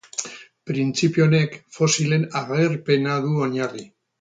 Printzipio 0.69 1.27
honek 1.27 1.53
fosilen 1.77 2.27
agerpena 2.43 3.23
du 3.29 3.37
oinarri. 3.47 3.87